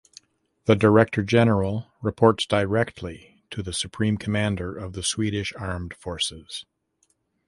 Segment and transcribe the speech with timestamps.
[0.65, 6.65] The director general reports directly to the Supreme Commander of the Swedish Armed Forces.